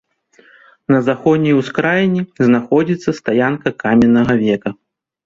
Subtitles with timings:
[0.93, 4.69] На заходняй ускраіне знаходзіцца стаянка каменнага века.